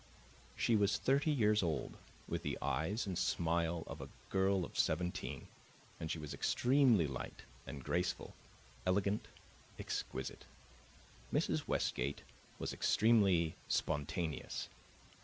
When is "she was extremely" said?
6.09-7.05